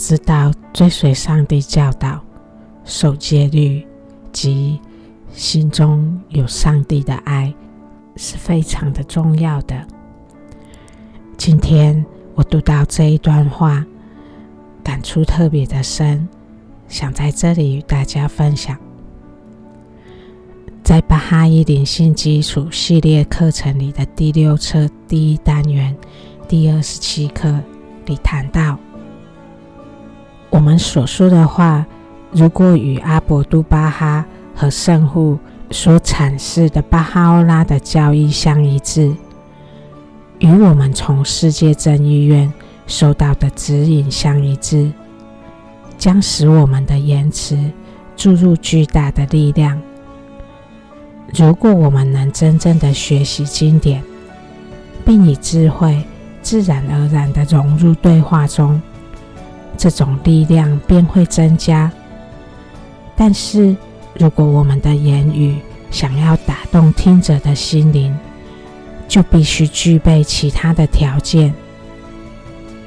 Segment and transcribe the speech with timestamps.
[0.00, 2.18] 知道追随上帝教导、
[2.86, 3.86] 守戒律
[4.32, 4.80] 及
[5.30, 7.52] 心中有上帝的爱
[8.16, 9.86] 是非常的重要的。
[11.36, 12.02] 今天
[12.34, 13.84] 我读到这一段话，
[14.82, 16.26] 感触特别的深，
[16.88, 18.74] 想在这里与大家分享。
[20.82, 25.94] 在巴哈伊灵性基础系列课程里的第六册第一单元
[26.48, 27.60] 第二十七课
[28.06, 28.78] 里谈到，
[30.50, 31.86] 我们所说的话，
[32.32, 35.38] 如果与阿博都巴哈和圣护
[35.70, 39.14] 所阐释的巴哈欧拉的教义相一致。
[40.40, 42.52] 与我们从世界正义院
[42.86, 44.90] 收到的指引相一致，
[45.96, 47.56] 将使我们的言辞
[48.16, 49.80] 注入巨大的力量。
[51.34, 54.02] 如果我们能真正的学习经典，
[55.04, 56.02] 并以智慧
[56.42, 58.80] 自然而然的融入对话中，
[59.76, 61.90] 这种力量便会增加。
[63.16, 63.76] 但是，
[64.18, 65.58] 如果我们的言语
[65.90, 68.16] 想要打动听者的心灵，
[69.08, 71.52] 就必须具备其他的条件。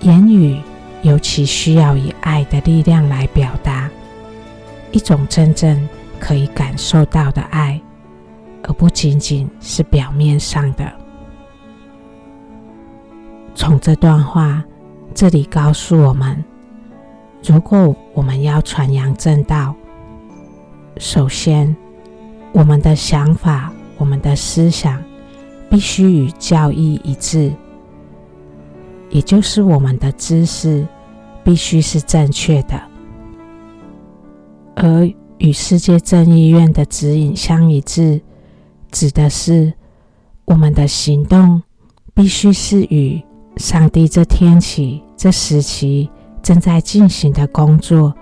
[0.02, 0.59] 言语
[1.02, 3.90] 尤其需要以爱的力量来表达，
[4.92, 5.88] 一种真正
[6.20, 7.80] 可以感受到的爱，
[8.64, 10.92] 而不仅仅是表面上的。
[13.53, 14.64] 从这段话
[15.14, 16.44] 这里告诉我们，
[17.44, 19.75] 如果我们要传扬正道，
[20.97, 21.75] 首先，
[22.52, 25.02] 我们的想法、我们的思想。
[25.69, 27.52] 必须与教义一致，
[29.09, 30.88] 也就是我们的知识
[31.44, 32.75] 必须是正确的；
[34.75, 38.22] 而与世界正义院的指引相一致，
[38.91, 39.73] 指的是
[40.45, 41.63] 我们的行动
[42.13, 43.19] 必须是与
[43.57, 46.07] 上帝这天启、这时期
[46.44, 48.13] 正在进行的工作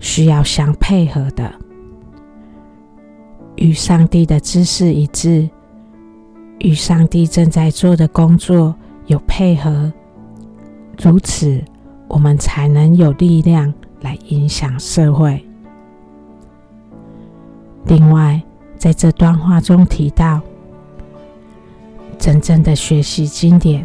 [0.00, 1.52] 需要相配合的，
[3.56, 5.48] 与上帝的知识一致。
[6.60, 8.74] 与上帝正在做的工作
[9.06, 9.92] 有配合，
[11.02, 11.62] 如此
[12.08, 15.44] 我们才能有力量来影响社会。
[17.86, 18.40] 另外，
[18.78, 20.40] 在这段话中提到，
[22.18, 23.84] 真正的学习经典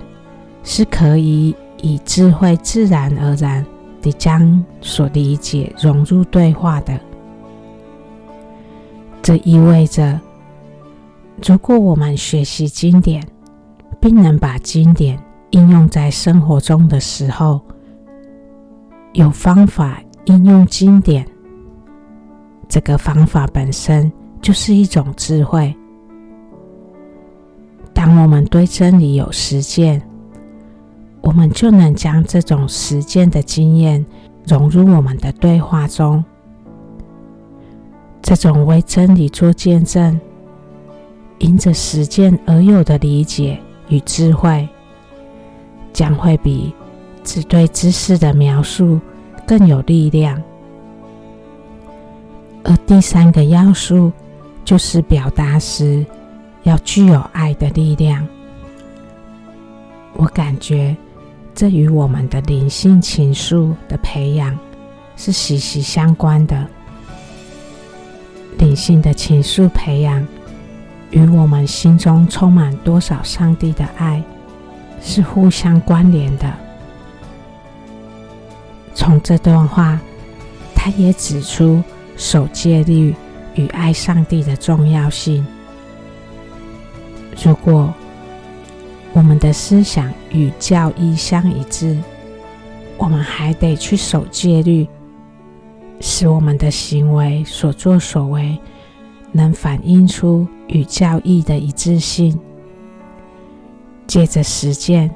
[0.63, 3.65] 是可以以智慧自然而然
[4.01, 6.99] 地将所理解融入对话的。
[9.21, 10.19] 这意味着。
[11.47, 13.25] 如果我们学习经典，
[14.01, 15.17] 并能把经典
[15.51, 17.61] 应用在生活中的时候，
[19.13, 21.25] 有方法应用经典，
[22.67, 24.11] 这个方法本身
[24.41, 25.73] 就是一种智慧。
[27.93, 30.01] 当我们对真理有实践，
[31.21, 34.05] 我们就能将这种实践的经验
[34.45, 36.23] 融入我们的对话中。
[38.21, 40.19] 这种为真理做见证。
[41.39, 44.67] 因着实践而有的理解与智慧，
[45.93, 46.73] 将会比
[47.23, 48.99] 只对知识的描述
[49.47, 50.37] 更有力量。
[52.65, 54.11] 而第三个要素
[54.65, 56.05] 就是表达时
[56.63, 58.27] 要具有爱的力量。
[60.17, 60.93] 我感觉
[61.59, 64.57] 这与我们的灵性情愫的培养
[65.17, 66.65] 是息息相关的。
[68.59, 70.25] 灵性的情愫培养。
[71.11, 74.23] 与我们心中充满多少上帝的爱
[75.01, 76.49] 是互相关联的。
[78.95, 79.99] 从这段话，
[80.73, 81.83] 他也指出
[82.15, 83.13] 守戒律
[83.55, 85.45] 与爱上帝的重要性。
[87.43, 87.93] 如果
[89.19, 91.99] 我们的思想与教义相一致，
[92.97, 94.87] 我们还得去守戒律，
[95.99, 98.57] 使我们的行为所作所为
[99.33, 100.47] 能反映出。
[100.69, 102.39] 与教义的一致性，
[104.07, 105.13] 借着实践，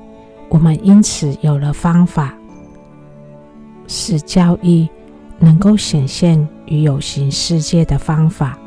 [0.49, 2.33] 我们因此有了方法，
[3.87, 4.89] 使教义
[5.39, 8.57] 能够显现于有形世界的方法。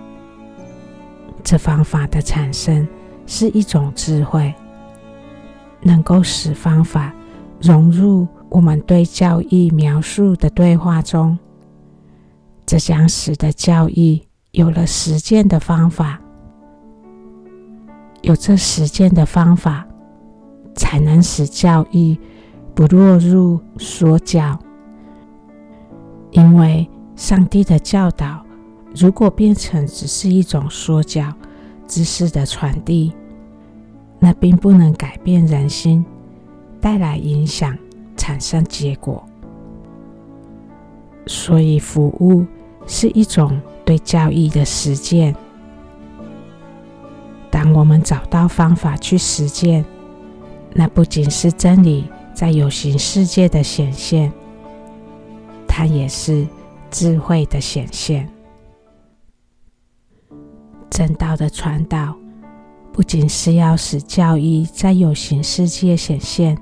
[1.44, 2.88] 这方法的产生
[3.26, 4.54] 是一种智慧，
[5.86, 7.14] 能够使方法
[7.60, 11.38] 融入我们对教义描述的对话中。
[12.66, 16.20] 这将使得教义有了实践的方法。
[18.22, 19.86] 有这实践的方法，
[20.74, 22.18] 才能使教义
[22.74, 24.58] 不落入说教。
[26.32, 28.44] 因为上帝的教导，
[28.92, 31.32] 如果变成只是一种说教
[31.86, 33.12] 知识的传递，
[34.18, 36.04] 那并不能改变人心，
[36.80, 37.76] 带来影响，
[38.16, 39.24] 产生结果。
[41.26, 42.44] 所以服务
[42.86, 45.34] 是一种对教义的实践。
[47.50, 49.84] 当我们找到方法去实践，
[50.72, 52.04] 那不仅是真理
[52.34, 54.32] 在有形世界的显现，
[55.66, 56.46] 它也是
[56.90, 58.28] 智慧的显现。
[60.90, 62.14] 正道的传导，
[62.96, 66.56] 不仅是要使教义在有形世界显现，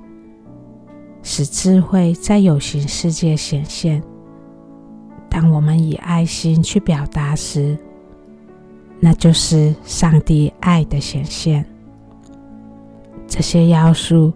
[1.23, 4.03] 使智慧在有形世界显现。
[5.31, 7.79] 当我们以爱心去表达时，
[8.99, 11.65] 那就是上帝爱的显现。
[13.29, 14.33] 这些要素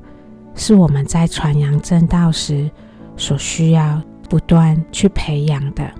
[0.54, 2.70] 是我们在传扬正道时
[3.16, 5.92] 所需要不断去培养的。